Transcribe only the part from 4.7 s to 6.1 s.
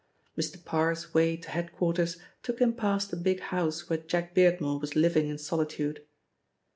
was living in solitude.